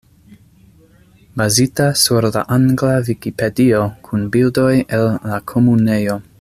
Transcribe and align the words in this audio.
Bazita 1.41 1.89
sur 2.05 2.23
la 2.37 2.41
angla 2.55 2.95
Vikipedio 3.11 3.85
kun 4.09 4.27
bildoj 4.37 4.73
el 4.99 5.07
la 5.31 5.43
Komunejo. 5.53 6.23